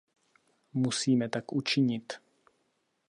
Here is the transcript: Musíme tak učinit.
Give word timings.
Musíme 0.73 1.29
tak 1.29 1.53
učinit. 1.53 2.13